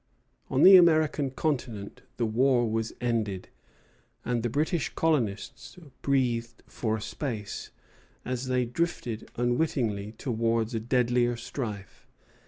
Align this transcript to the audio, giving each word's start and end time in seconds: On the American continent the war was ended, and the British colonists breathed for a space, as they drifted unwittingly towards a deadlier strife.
On 0.49 0.63
the 0.63 0.77
American 0.77 1.29
continent 1.29 2.01
the 2.17 2.25
war 2.25 2.67
was 2.67 2.91
ended, 2.99 3.49
and 4.25 4.41
the 4.41 4.49
British 4.49 4.89
colonists 4.89 5.77
breathed 6.01 6.63
for 6.65 6.97
a 6.97 7.01
space, 7.03 7.69
as 8.25 8.47
they 8.47 8.65
drifted 8.65 9.29
unwittingly 9.35 10.13
towards 10.13 10.73
a 10.73 10.79
deadlier 10.79 11.37
strife. 11.37 12.07